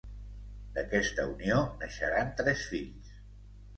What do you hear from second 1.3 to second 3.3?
unió naixeran tres fills: